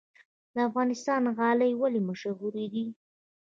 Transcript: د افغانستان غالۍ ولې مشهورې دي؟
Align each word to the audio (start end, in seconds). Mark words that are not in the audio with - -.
د 0.53 0.55
افغانستان 0.67 1.21
غالۍ 1.37 1.71
ولې 1.81 2.01
مشهورې 2.09 2.65
دي؟ 2.73 2.85